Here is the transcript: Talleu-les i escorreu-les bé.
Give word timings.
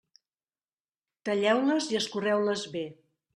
Talleu-les 1.29 1.91
i 1.93 2.01
escorreu-les 2.01 2.65
bé. 2.79 2.85